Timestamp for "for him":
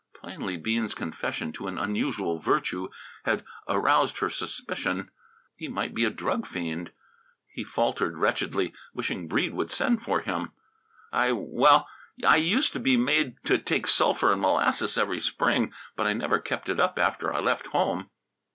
10.01-10.53